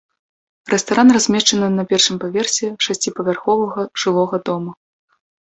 Рэстаран 0.73 1.09
размешчаны 1.17 1.67
на 1.73 1.83
першым 1.91 2.15
паверсе 2.23 2.71
шасціпавярховага 2.87 3.87
жылога 4.07 4.43
дома. 4.51 4.71